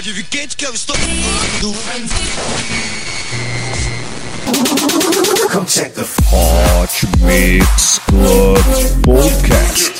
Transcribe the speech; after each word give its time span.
pode 0.00 0.12
vir 0.14 0.24
quente 0.30 0.56
que 0.56 0.64
eu 0.66 0.72
estou. 0.72 0.96
Come 5.52 5.66
check 5.66 5.92
the 5.92 6.06
Hot 6.32 7.06
Mix 7.18 8.00
Club 8.06 8.56
Podcast. 9.02 9.92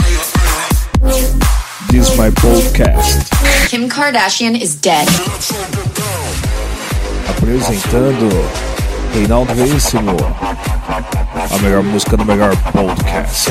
This 1.90 2.08
is 2.08 2.16
my 2.16 2.30
podcast. 2.30 3.28
Kim 3.68 3.90
Kardashian 3.90 4.58
is 4.58 4.74
dead. 4.74 5.06
Apresentando 7.28 8.28
Reinaldo 9.14 9.54
Veríssimo. 9.54 10.16
A 11.52 11.58
melhor 11.58 11.82
música 11.82 12.16
do 12.16 12.24
melhor 12.24 12.56
podcast. 12.72 13.50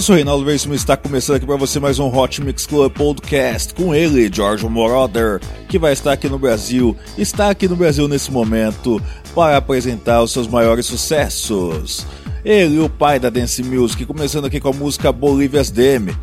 Eu 0.00 0.02
sou 0.02 0.16
Reinaldo 0.16 0.46
Veríssimo 0.46 0.72
e 0.72 0.78
está 0.78 0.96
começando 0.96 1.36
aqui 1.36 1.44
para 1.44 1.56
você 1.56 1.78
mais 1.78 1.98
um 1.98 2.08
Hot 2.08 2.42
Mix 2.42 2.64
Club 2.64 2.90
Podcast 2.90 3.74
com 3.74 3.94
ele, 3.94 4.30
George 4.32 4.66
Moroder, 4.66 5.42
que 5.68 5.78
vai 5.78 5.92
estar 5.92 6.12
aqui 6.12 6.26
no 6.26 6.38
Brasil, 6.38 6.96
está 7.18 7.50
aqui 7.50 7.68
no 7.68 7.76
Brasil 7.76 8.08
nesse 8.08 8.32
momento 8.32 8.98
para 9.34 9.58
apresentar 9.58 10.22
os 10.22 10.32
seus 10.32 10.48
maiores 10.48 10.86
sucessos. 10.86 12.06
Ele, 12.42 12.80
o 12.80 12.88
pai 12.88 13.20
da 13.20 13.28
Dance 13.28 13.62
Music, 13.62 14.06
começando 14.06 14.46
aqui 14.46 14.58
com 14.58 14.70
a 14.70 14.72
música 14.72 15.12
Bolivia's 15.12 15.68
Deme, 15.70 16.16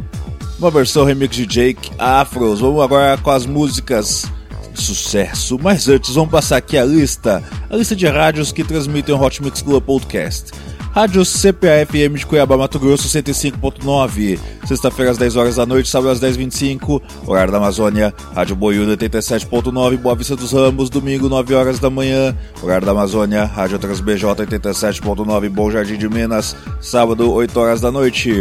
uma 0.58 0.72
versão 0.72 1.06
remix 1.06 1.36
de 1.36 1.46
Jake 1.46 1.92
Afros. 2.00 2.60
Vamos 2.60 2.82
agora 2.82 3.16
com 3.20 3.30
as 3.30 3.46
músicas 3.46 4.26
sucesso. 4.74 5.60
Mas 5.62 5.88
antes, 5.88 6.16
vamos 6.16 6.32
passar 6.32 6.58
aqui 6.58 6.80
a 6.80 6.84
lista, 6.84 7.44
a 7.70 7.76
lista 7.76 7.96
de 7.96 8.08
rádios 8.08 8.52
que 8.52 8.64
transmitem 8.64 9.14
o 9.14 9.22
Hot 9.22 9.44
Mix 9.44 9.62
Club 9.62 9.84
Podcast. 9.84 10.52
Rádio 10.97 11.22
CPA-FM 11.22 12.18
de 12.18 12.25
Cuiabá, 12.25 12.58
Mato 12.58 12.80
Grosso, 12.80 13.08
105.9. 13.08 14.40
Sexta-feira 14.66 15.12
às 15.12 15.18
10 15.19 15.35
horas 15.35 15.56
da 15.58 15.63
noite, 15.63 15.88
sábado 15.88 16.09
às 16.09 16.19
10h25. 16.19 17.00
Horário 17.28 17.52
da 17.52 17.59
Amazônia, 17.59 18.12
Rádio 18.34 18.56
Boiúda, 18.56 18.97
87.9. 18.97 19.97
Boa 19.97 20.16
Vista 20.16 20.36
dos 20.36 20.53
Ramos, 20.53 20.90
domingo, 20.90 21.30
9 21.30 21.53
horas 21.53 21.78
da 21.78 21.91
manhã. 21.91 22.36
Horário 22.63 22.88
da 22.88 22.94
Amazônia, 22.94 23.46
Rádio 23.46 23.78
TransBJ, 23.78 24.25
87.9. 24.25 25.50
Bom 25.50 25.69
Jardim 25.69 26.00
de 26.00 26.09
Minas, 26.09 26.56
sábado, 26.81 27.31
8 27.31 27.59
horas 27.59 27.80
da 27.80 27.91
noite. 27.91 28.34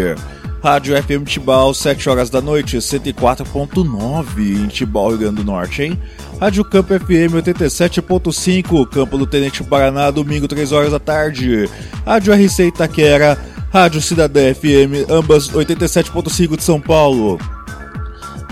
Rádio 0.67 1.01
FM 1.01 1.23
Tibau, 1.23 1.73
7 1.73 2.11
horas 2.11 2.29
da 2.29 2.43
noite, 2.43 2.77
104.9 2.79 4.65
em 4.65 4.67
Tibau, 4.67 5.11
Rio 5.11 5.19
Grande 5.19 5.37
do 5.37 5.45
Norte, 5.45 5.85
hein? 5.85 6.03
Rádio 6.41 6.65
Campo 6.65 6.93
FM 6.93 7.37
87.5, 7.37 8.85
Campo 8.89 9.17
do 9.17 9.29
Tenente 9.29 9.63
Paraná, 9.63 10.11
domingo 10.11 10.49
3 10.49 10.73
horas 10.73 10.91
da 10.91 10.99
tarde. 10.99 11.71
Rádio 12.05 12.35
RC 12.35 12.67
Itaquera, 12.67 13.39
Rádio 13.73 14.03
Cidadã 14.03 14.53
FM, 14.53 15.09
ambas 15.09 15.49
87.5 15.51 16.57
de 16.57 16.65
São 16.65 16.81
Paulo. 16.81 17.39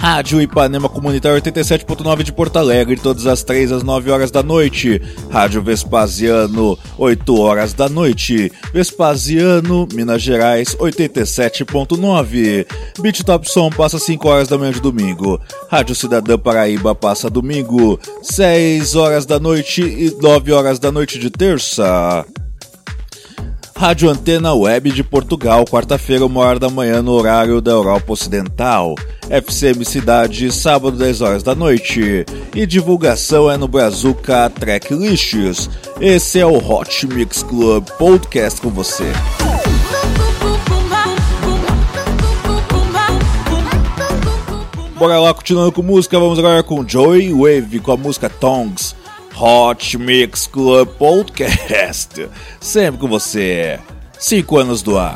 Rádio 0.04 0.42
Ipanema 0.42 0.86
Comunitário 0.86 1.40
87.9 1.40 2.24
de 2.24 2.30
Porto 2.30 2.58
Alegre, 2.58 2.94
todas 2.94 3.26
as 3.26 3.42
3 3.42 3.72
às 3.72 3.82
9 3.82 4.10
horas 4.10 4.30
da 4.30 4.42
noite. 4.42 5.00
Rádio 5.30 5.62
Vespasiano, 5.62 6.78
8 6.98 7.40
horas 7.40 7.72
da 7.72 7.88
noite. 7.88 8.52
Vespasiano, 8.70 9.88
Minas 9.94 10.20
Gerais, 10.20 10.76
87.9. 10.76 12.66
Beat 13.00 13.22
Top 13.24 13.50
Som 13.50 13.70
passa 13.70 13.98
5 13.98 14.28
horas 14.28 14.46
da 14.46 14.58
manhã 14.58 14.72
de 14.72 14.80
domingo. 14.82 15.40
Rádio 15.70 15.94
Cidadã 15.94 16.38
Paraíba 16.38 16.94
passa 16.94 17.30
domingo, 17.30 17.98
6 18.20 18.96
horas 18.96 19.24
da 19.24 19.40
noite 19.40 19.80
e 19.80 20.14
9 20.20 20.52
horas 20.52 20.78
da 20.78 20.92
noite 20.92 21.18
de 21.18 21.30
terça. 21.30 22.26
Rádio 23.84 24.08
Antena 24.08 24.54
Web 24.54 24.92
de 24.92 25.04
Portugal, 25.04 25.62
quarta-feira, 25.66 26.24
uma 26.24 26.40
hora 26.40 26.58
da 26.58 26.70
manhã, 26.70 27.02
no 27.02 27.12
horário 27.12 27.60
da 27.60 27.72
Europa 27.72 28.14
Ocidental. 28.14 28.94
FCM 29.28 29.84
Cidade, 29.84 30.50
sábado, 30.50 30.96
10 30.96 31.20
horas 31.20 31.42
da 31.42 31.54
noite. 31.54 32.24
E 32.54 32.64
divulgação 32.64 33.50
é 33.50 33.58
no 33.58 33.68
Brazuca 33.68 34.48
Tracklists. 34.48 35.68
Esse 36.00 36.38
é 36.38 36.46
o 36.46 36.56
Hot 36.56 37.06
Mix 37.08 37.42
Club 37.42 37.86
Podcast 37.98 38.58
com 38.58 38.70
você. 38.70 39.12
Bora 44.96 45.20
lá, 45.20 45.34
continuando 45.34 45.72
com 45.72 45.82
música, 45.82 46.18
vamos 46.18 46.38
agora 46.38 46.62
com 46.62 46.88
Joey 46.88 47.34
Wave 47.34 47.80
com 47.80 47.92
a 47.92 47.98
música 47.98 48.30
Tongues. 48.30 48.96
Hot 49.36 49.98
Mix 49.98 50.46
Club 50.46 50.88
Podcast. 50.96 52.28
Sempre 52.60 53.00
com 53.00 53.08
você. 53.08 53.78
Cinco 54.18 54.58
anos 54.58 54.82
do 54.82 54.96
ar. 54.96 55.14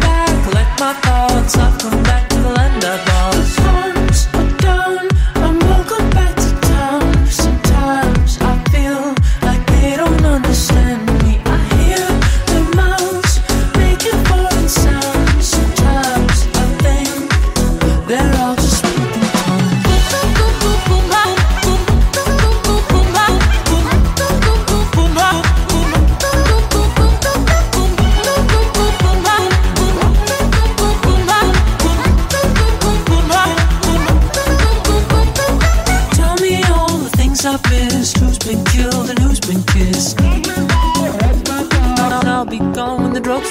Back, 0.00 0.54
let 0.54 0.80
my 0.80 0.94
thoughts 1.02 1.54
come 1.82 2.02
back 2.02 2.25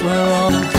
we. 0.06 0.75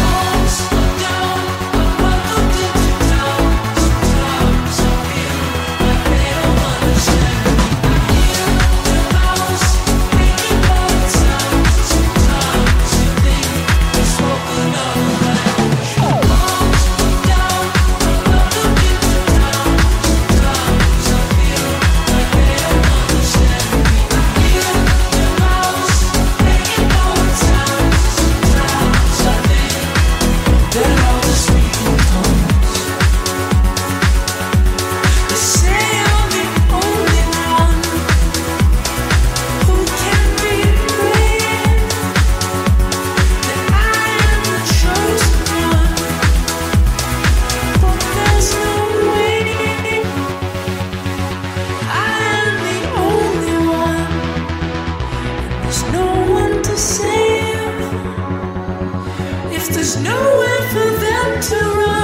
If 59.51 59.69
there's 59.71 59.97
nowhere 59.97 60.63
for 60.73 60.91
them 61.01 61.41
to 61.41 61.57
run. 61.81 61.97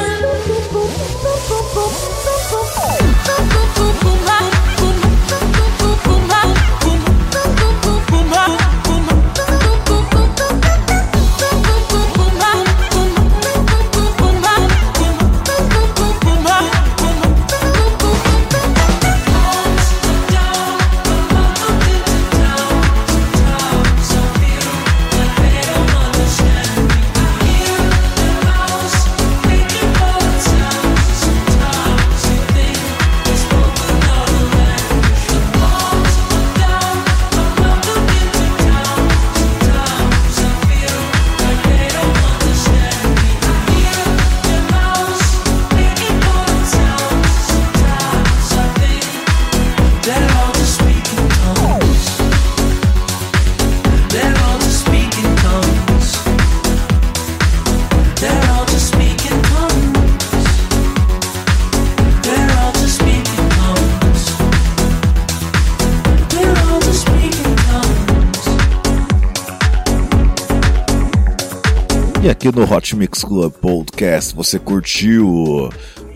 Aqui 72.42 72.58
no 72.58 72.64
Hot 72.64 72.96
Mix 72.96 73.22
Club 73.22 73.52
Podcast 73.52 74.34
você 74.34 74.58
curtiu 74.58 75.70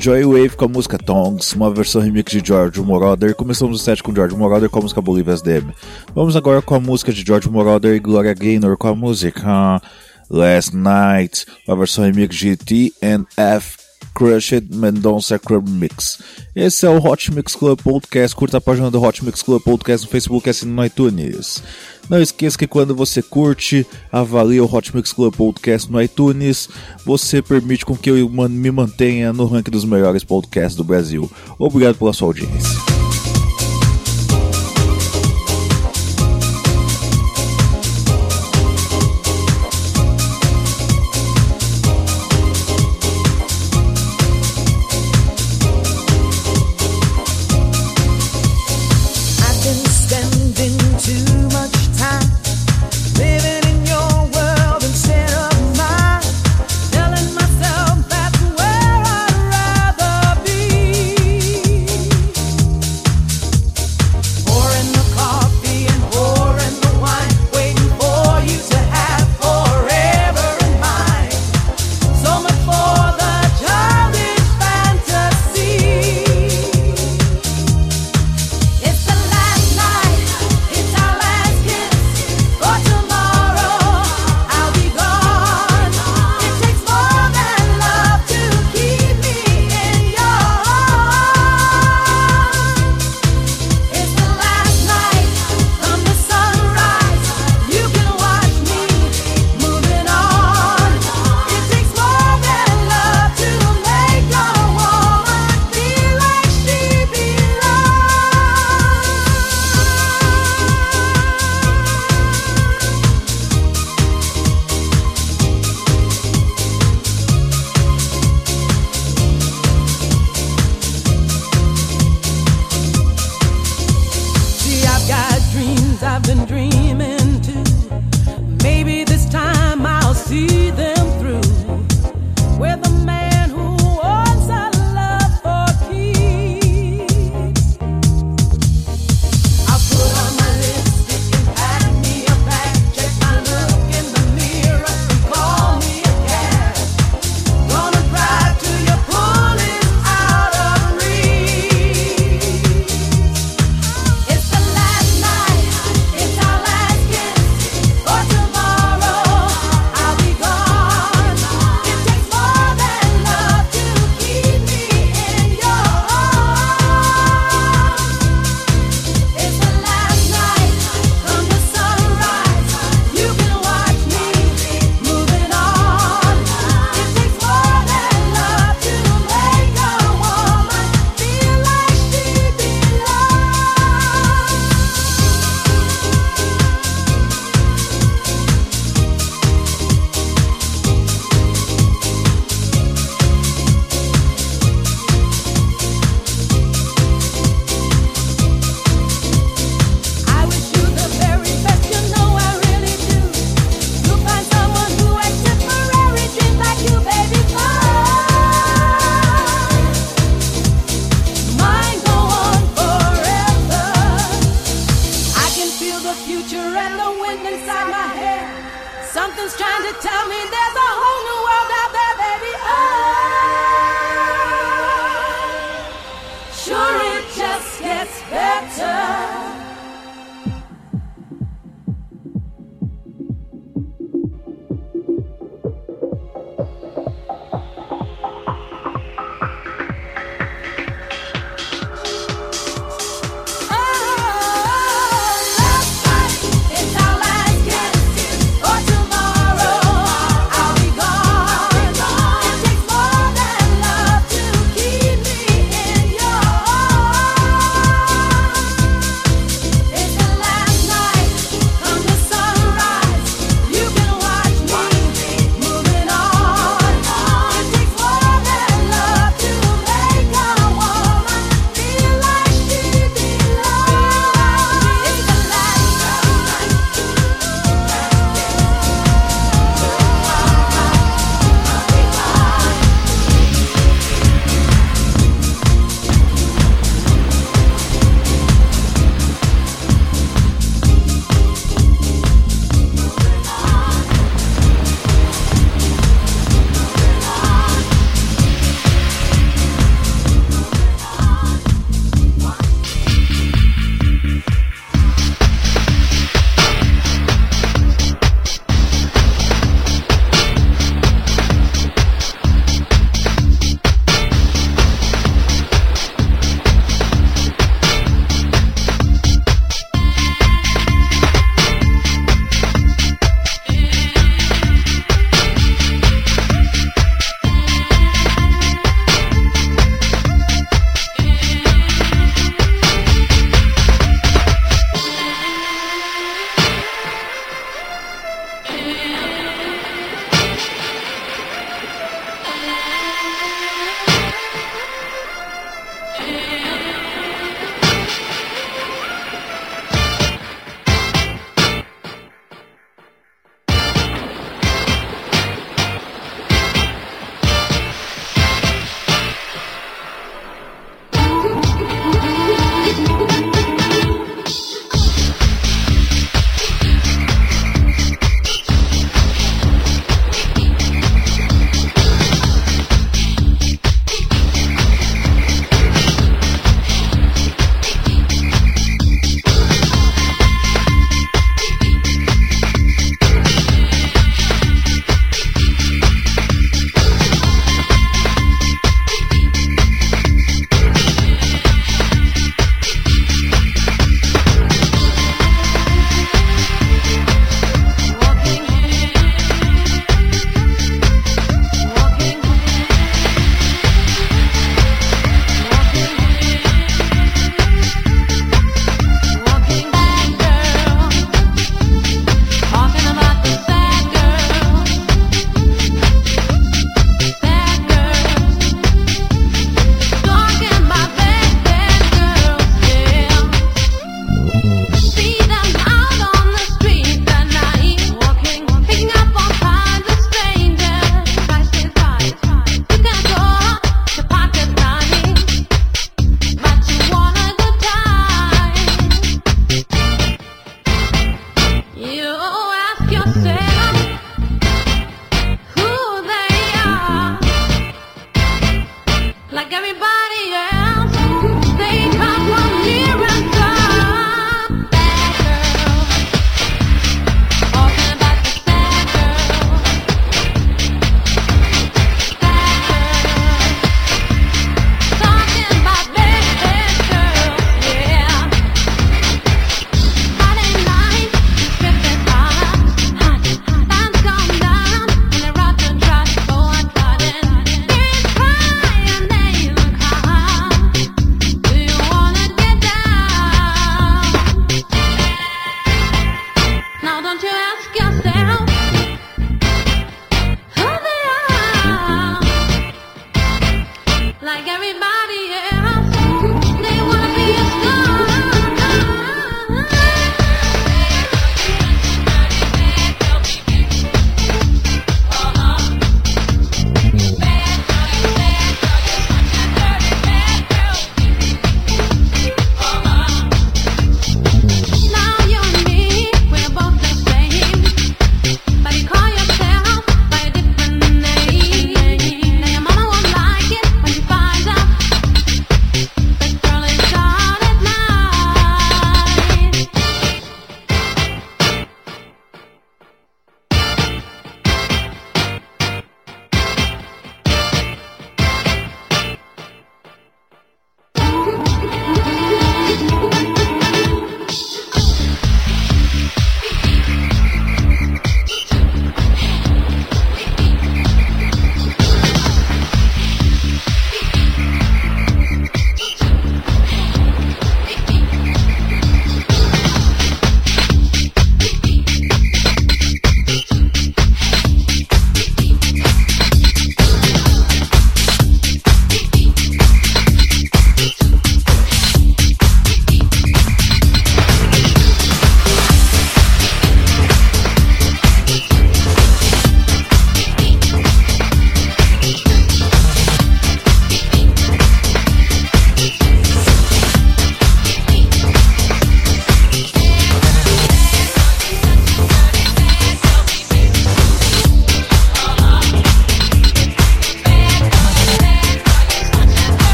Joy 0.00 0.24
Wave 0.24 0.56
com 0.56 0.64
a 0.64 0.68
música 0.68 0.98
Tongues, 0.98 1.52
uma 1.52 1.72
versão 1.72 2.02
remix 2.02 2.32
de 2.32 2.42
George 2.44 2.80
Moroder. 2.80 3.36
Começamos 3.36 3.80
o 3.80 3.84
set 3.84 4.02
com 4.02 4.12
George 4.12 4.34
Moroder 4.34 4.68
com 4.68 4.80
a 4.80 4.82
música 4.82 5.00
Bolivia's 5.00 5.42
DM. 5.42 5.72
Vamos 6.12 6.34
agora 6.34 6.60
com 6.60 6.74
a 6.74 6.80
música 6.80 7.12
de 7.12 7.22
George 7.24 7.48
Moroder 7.48 7.94
e 7.94 8.00
Gloria 8.00 8.34
Gaynor 8.34 8.76
com 8.76 8.88
a 8.88 8.96
música 8.96 9.80
Last 10.28 10.76
Night, 10.76 11.46
uma 11.68 11.76
versão 11.76 12.04
remix 12.04 12.34
de 12.34 12.56
TNF 12.56 13.77
Crushed 14.18 14.74
Mendonça 14.74 15.38
Club 15.38 15.68
Mix. 15.68 16.18
Esse 16.52 16.84
é 16.84 16.90
o 16.90 16.98
Hot 16.98 17.32
Mix 17.32 17.54
Club 17.54 17.80
Podcast. 17.80 18.34
Curta 18.34 18.56
a 18.56 18.60
página 18.60 18.90
do 18.90 19.00
Hot 19.00 19.24
Mix 19.24 19.42
Club 19.42 19.62
Podcast 19.62 20.04
no 20.04 20.10
Facebook 20.10 20.48
e 20.48 20.50
assine 20.50 20.72
no 20.72 20.84
iTunes. 20.84 21.62
Não 22.10 22.20
esqueça 22.20 22.58
que 22.58 22.66
quando 22.66 22.96
você 22.96 23.22
curte, 23.22 23.86
avalia 24.10 24.64
o 24.64 24.74
Hot 24.74 24.96
Mix 24.96 25.12
Club 25.12 25.32
Podcast 25.36 25.88
no 25.88 26.02
iTunes, 26.02 26.68
você 27.04 27.40
permite 27.40 27.86
com 27.86 27.96
que 27.96 28.10
eu 28.10 28.28
me 28.28 28.70
mantenha 28.72 29.32
no 29.32 29.46
ranking 29.46 29.70
dos 29.70 29.84
melhores 29.84 30.24
podcasts 30.24 30.74
do 30.74 30.82
Brasil. 30.82 31.30
Obrigado 31.56 31.94
pela 31.96 32.12
sua 32.12 32.26
audiência. 32.26 32.87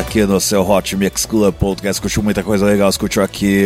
Aqui 0.00 0.26
no 0.26 0.40
seu 0.40 0.68
Hot 0.68 0.96
Mix 0.96 1.24
Club 1.24 1.54
Podcast, 1.54 2.02
curtiu 2.02 2.20
muita 2.20 2.42
coisa 2.42 2.66
legal, 2.66 2.90
curtiu 2.98 3.22
aqui 3.22 3.64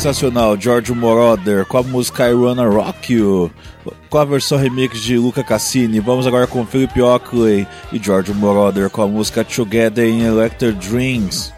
Sensacional, 0.00 0.58
George 0.58 0.94
Moroder, 0.94 1.66
com 1.66 1.76
a 1.76 1.82
música 1.82 2.26
I 2.26 2.32
Wanna 2.32 2.66
Rock 2.66 3.12
You, 3.12 3.50
com 4.08 4.16
a 4.16 4.24
versão 4.24 4.56
remix 4.56 4.98
de 5.02 5.18
Luca 5.18 5.44
Cassini. 5.44 6.00
Vamos 6.00 6.26
agora 6.26 6.46
com 6.46 6.64
Philip 6.64 7.02
Oakley 7.02 7.68
e 7.92 7.98
George 8.02 8.32
Moroder 8.32 8.88
com 8.88 9.02
a 9.02 9.06
música 9.06 9.44
Together 9.44 10.08
in 10.08 10.22
Electric 10.22 10.78
Dreams. 10.88 11.52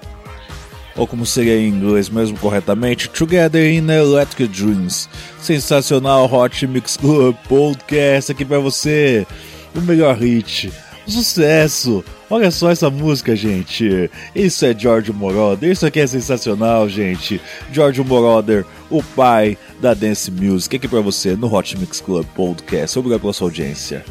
Ou 0.96 1.06
como 1.06 1.24
seria 1.24 1.56
em 1.56 1.68
inglês 1.68 2.08
mesmo 2.08 2.36
corretamente, 2.36 3.08
Together 3.08 3.64
in 3.64 3.88
Electric 3.88 4.52
Dreams. 4.52 5.08
Sensacional 5.40 6.24
Hot 6.24 6.66
Mix 6.66 6.96
Club 6.96 7.36
Podcast 7.48 8.32
aqui 8.32 8.44
para 8.44 8.58
você. 8.58 9.24
O 9.72 9.80
melhor 9.82 10.16
hit 10.16 10.72
Sucesso! 11.06 12.04
Olha 12.32 12.50
só 12.50 12.70
essa 12.70 12.88
música, 12.88 13.36
gente. 13.36 14.10
Isso 14.34 14.64
é 14.64 14.74
George 14.74 15.12
Moroder. 15.12 15.70
Isso 15.70 15.84
aqui 15.84 16.00
é 16.00 16.06
sensacional, 16.06 16.88
gente. 16.88 17.38
George 17.70 18.02
Moroder, 18.02 18.64
o 18.88 19.02
pai 19.02 19.58
da 19.82 19.92
dance 19.92 20.30
music, 20.30 20.74
aqui 20.74 20.88
para 20.88 21.02
você 21.02 21.36
no 21.36 21.54
Hot 21.54 21.76
Mix 21.76 22.00
Club 22.00 22.24
Podcast. 22.34 22.98
Obrigado 22.98 23.20
pela 23.20 23.34
sua 23.34 23.48
audiência. 23.48 24.02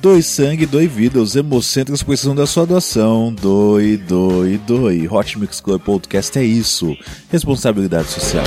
Doe 0.00 0.22
sangue, 0.22 0.66
doe 0.66 0.86
vida. 0.86 1.20
Os 1.20 1.34
hemocêntricos 1.34 2.04
precisam 2.04 2.36
da 2.36 2.46
sua 2.46 2.64
doação. 2.64 3.34
Doe, 3.34 3.96
doe, 3.96 4.56
doe. 4.56 5.08
Hot 5.08 5.36
Mix 5.36 5.60
Club 5.60 5.82
Podcast 5.82 6.38
é 6.38 6.44
isso. 6.44 6.96
Responsabilidade 7.28 8.06
social. 8.06 8.44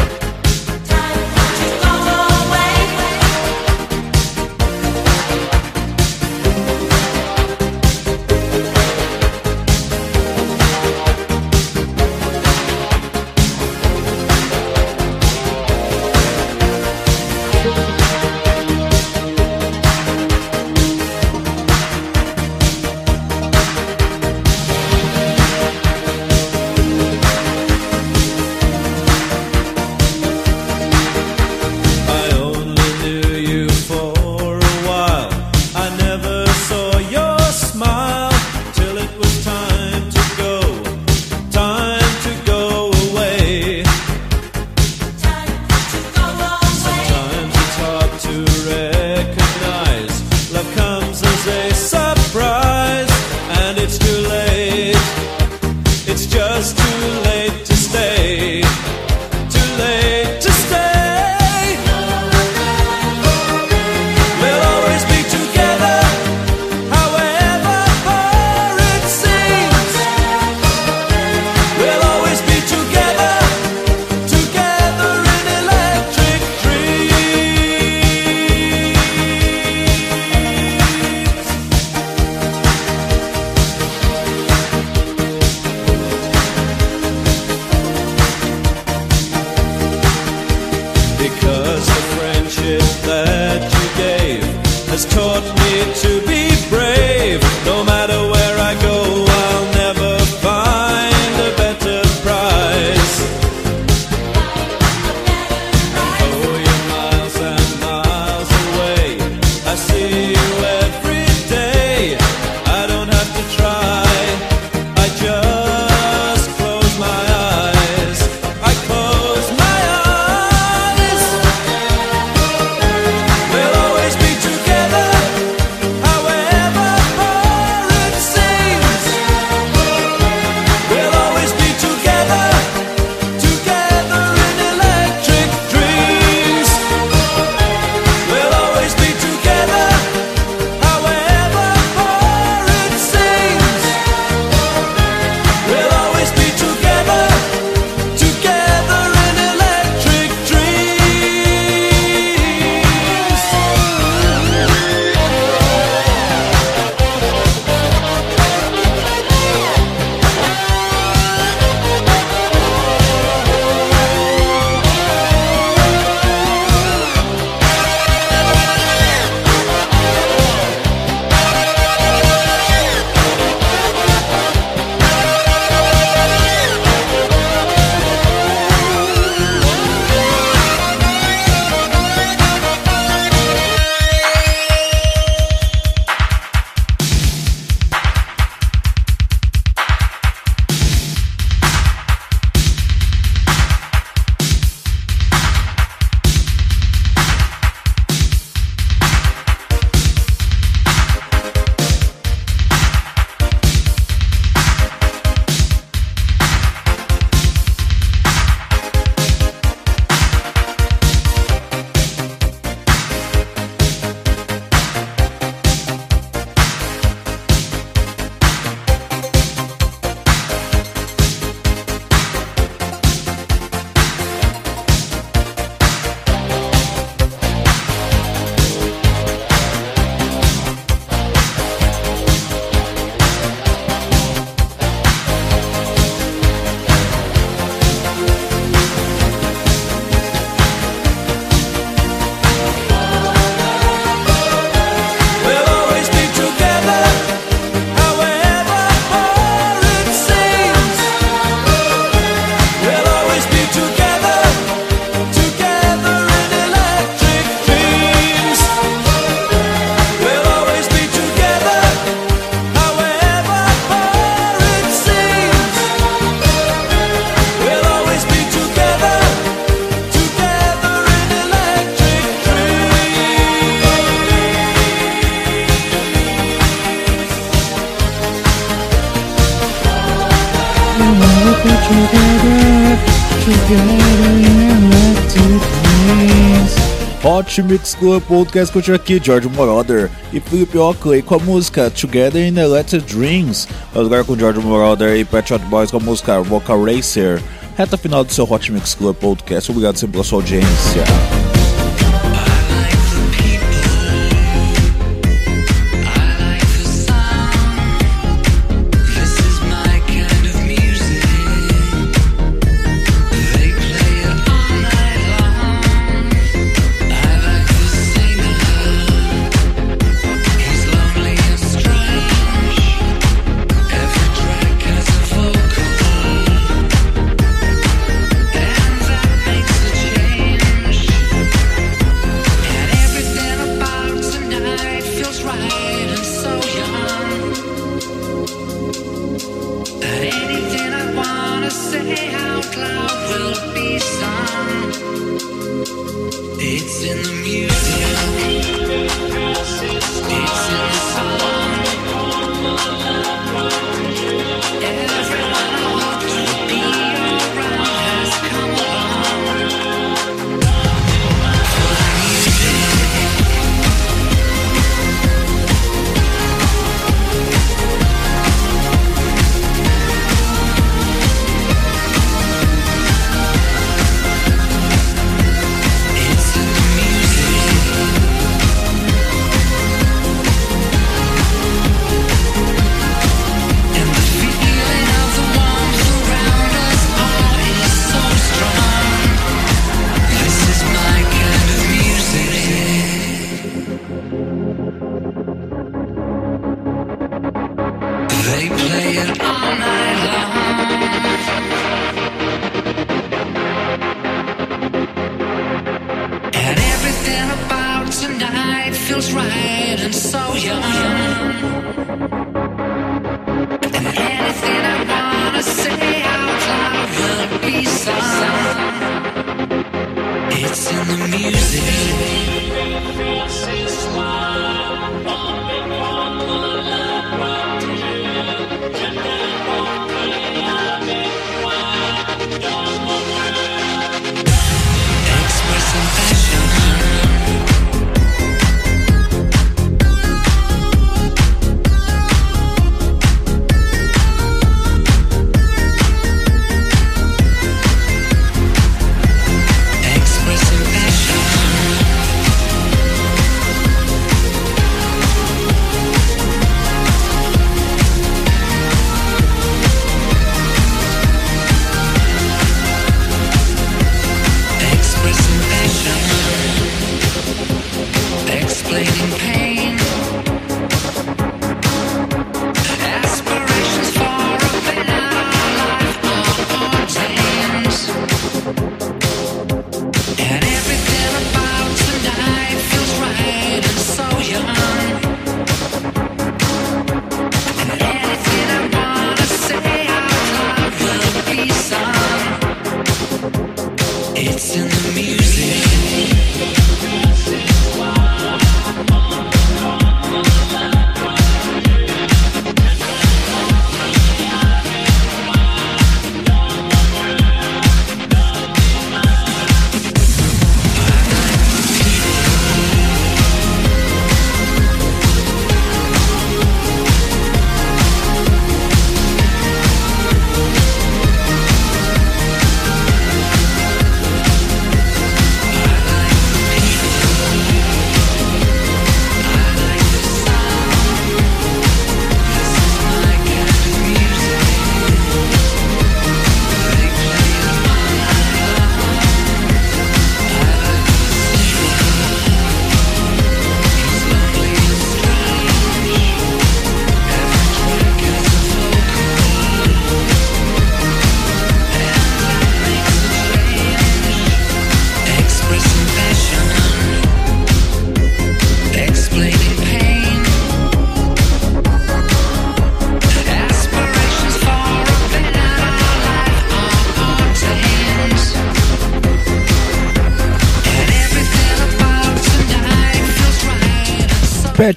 Hot 287.25 287.61
Mix 287.63 287.93
Club 287.95 288.23
Podcast 288.23 288.71
continua 288.71 288.95
aqui, 288.95 289.19
George 289.21 289.49
Moroder 289.49 290.09
e 290.31 290.39
Philip 290.39 290.77
Oakley 290.77 291.21
com 291.21 291.35
a 291.35 291.39
música 291.39 291.89
Together 291.89 292.41
in 292.41 292.57
Electric 292.57 293.05
Dreams. 293.13 293.67
Agora 293.93 294.23
com 294.23 294.37
George 294.37 294.59
Moroder 294.59 295.17
e 295.17 295.25
Pet 295.25 295.49
Shot 295.49 295.65
Boys 295.65 295.91
com 295.91 295.97
a 295.97 295.99
música 295.99 296.41
Vocal 296.41 296.85
Racer. 296.85 297.43
Reta 297.75 297.97
final 297.97 298.23
do 298.23 298.31
seu 298.31 298.49
Hot 298.49 298.71
Mix 298.71 298.95
Club 298.95 299.15
Podcast. 299.17 299.69
Obrigado 299.71 299.97
sempre 299.97 300.13
pela 300.13 300.23
sua 300.23 300.37
audiência. 300.39 301.03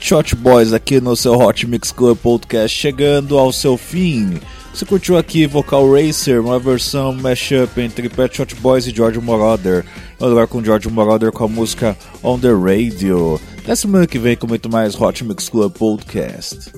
Shot 0.07 0.37
Boys 0.37 0.73
aqui 0.73 1.01
no 1.01 1.17
seu 1.17 1.37
Hot 1.37 1.67
Mix 1.67 1.91
Club 1.91 2.17
Podcast, 2.19 2.79
chegando 2.79 3.37
ao 3.37 3.53
seu 3.53 3.77
fim. 3.77 4.39
Você 4.73 4.85
curtiu 4.85 5.19
aqui 5.19 5.49
Vocal 5.49 5.93
Racer, 5.93 6.41
uma 6.41 6.61
versão 6.61 7.13
mashup 7.13 7.81
entre 7.81 8.09
Pet 8.09 8.37
Shot 8.37 8.55
Boys 8.55 8.87
e 8.87 8.95
George 8.95 9.19
Moroder. 9.19 9.85
Vamos 10.17 10.31
agora 10.31 10.47
com 10.47 10.63
George 10.63 10.89
Moroder 10.89 11.33
com 11.33 11.43
a 11.43 11.49
música 11.49 11.99
On 12.23 12.39
The 12.39 12.53
Radio. 12.53 13.41
Até 13.59 13.75
semana 13.75 14.07
que 14.07 14.17
vem 14.17 14.37
com 14.37 14.47
muito 14.47 14.71
mais 14.71 14.95
Hot 14.95 15.25
Mix 15.25 15.49
Club 15.49 15.73
Podcast. 15.73 16.71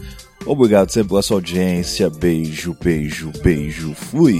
Obrigado 0.46 0.90
sempre 0.90 1.10
pela 1.10 1.20
sua 1.20 1.36
audiência. 1.36 2.08
Beijo, 2.08 2.74
beijo, 2.82 3.30
beijo. 3.44 3.92
Fui. 3.92 4.38